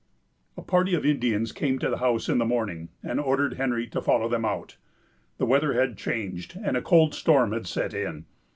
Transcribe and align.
A 0.57 0.63
party 0.63 0.95
of 0.95 1.05
Indians 1.05 1.51
came 1.51 1.77
to 1.77 1.87
the 1.87 1.99
house 1.99 2.27
in 2.27 2.39
the 2.39 2.43
morning, 2.45 2.89
and 3.03 3.19
ordered 3.19 3.53
Henry 3.57 3.85
to 3.89 4.01
follow 4.01 4.27
them 4.27 4.43
out. 4.45 4.77
The 5.37 5.45
weather 5.45 5.73
had 5.73 5.95
changed, 5.95 6.57
and 6.63 6.75
a 6.75 6.81
cold 6.81 7.13
storm 7.13 7.51
had 7.51 7.67
set 7.67 7.93
in. 7.93 8.25